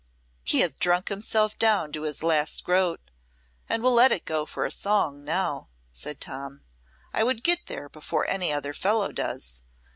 [0.43, 3.11] "He hath drunk himself down to his last groat,
[3.69, 6.63] and will let it go for a song now," said Tom.
[7.13, 9.61] "I would get there before any other fellow does.